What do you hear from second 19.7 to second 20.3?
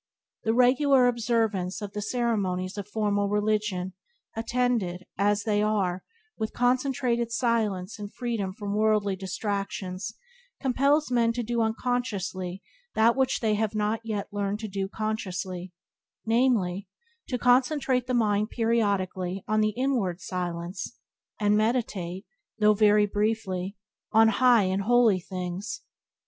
inward